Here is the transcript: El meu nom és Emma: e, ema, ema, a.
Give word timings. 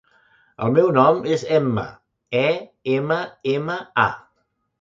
El 0.67 0.71
meu 0.77 0.87
nom 0.95 1.19
és 1.35 1.43
Emma: 1.59 1.85
e, 2.41 2.47
ema, 2.97 3.21
ema, 3.55 3.77
a. 4.09 4.09